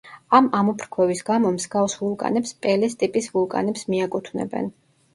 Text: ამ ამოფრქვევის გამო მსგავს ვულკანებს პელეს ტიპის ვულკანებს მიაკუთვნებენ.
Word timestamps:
ამ 0.37 0.45
ამოფრქვევის 0.59 1.21
გამო 1.27 1.51
მსგავს 1.59 1.97
ვულკანებს 2.01 2.57
პელეს 2.65 2.99
ტიპის 3.05 3.31
ვულკანებს 3.39 3.89
მიაკუთვნებენ. 3.95 4.79